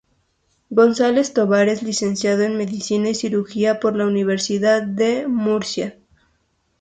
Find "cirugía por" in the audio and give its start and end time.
3.13-3.95